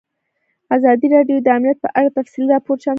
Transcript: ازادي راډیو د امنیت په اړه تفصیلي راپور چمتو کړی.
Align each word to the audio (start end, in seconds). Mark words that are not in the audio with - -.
ازادي 0.75 1.07
راډیو 1.15 1.37
د 1.41 1.47
امنیت 1.57 1.77
په 1.81 1.89
اړه 1.97 2.09
تفصیلي 2.17 2.47
راپور 2.53 2.75
چمتو 2.77 2.83
کړی. 2.85 2.89